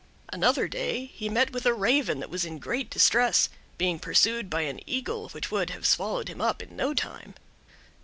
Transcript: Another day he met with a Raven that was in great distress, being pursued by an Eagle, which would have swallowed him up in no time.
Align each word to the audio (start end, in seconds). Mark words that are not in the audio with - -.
Another 0.29 0.67
day 0.67 1.05
he 1.13 1.29
met 1.29 1.51
with 1.53 1.63
a 1.67 1.75
Raven 1.75 2.21
that 2.21 2.31
was 2.31 2.43
in 2.43 2.57
great 2.57 2.89
distress, 2.89 3.49
being 3.77 3.99
pursued 3.99 4.49
by 4.49 4.61
an 4.61 4.79
Eagle, 4.89 5.29
which 5.29 5.51
would 5.51 5.69
have 5.69 5.85
swallowed 5.85 6.27
him 6.27 6.41
up 6.41 6.63
in 6.63 6.75
no 6.75 6.95
time. 6.95 7.35